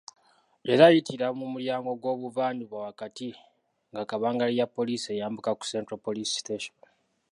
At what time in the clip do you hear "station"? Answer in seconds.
6.41-6.75